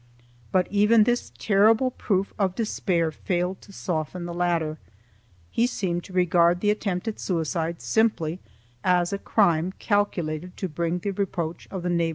[0.51, 4.79] But even this terrible proof of despair failed to soften his brother.
[5.51, 8.39] He seemed to regard the attempt at suicide simply
[8.83, 11.99] as a crime calculated to bring harm to religion.